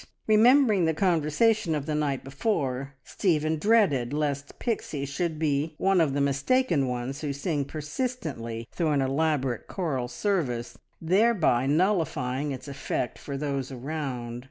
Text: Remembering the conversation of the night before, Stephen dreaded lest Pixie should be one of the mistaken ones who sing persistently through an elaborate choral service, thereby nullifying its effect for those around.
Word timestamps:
Remembering 0.25 0.85
the 0.85 0.95
conversation 0.95 1.75
of 1.75 1.85
the 1.85 1.93
night 1.93 2.23
before, 2.23 2.95
Stephen 3.03 3.59
dreaded 3.59 4.13
lest 4.13 4.57
Pixie 4.57 5.05
should 5.05 5.37
be 5.37 5.75
one 5.77 6.01
of 6.01 6.15
the 6.15 6.21
mistaken 6.21 6.87
ones 6.87 7.21
who 7.21 7.31
sing 7.31 7.65
persistently 7.65 8.67
through 8.71 8.93
an 8.93 9.01
elaborate 9.03 9.67
choral 9.67 10.07
service, 10.07 10.75
thereby 10.99 11.67
nullifying 11.67 12.51
its 12.51 12.67
effect 12.67 13.19
for 13.19 13.37
those 13.37 13.71
around. 13.71 14.39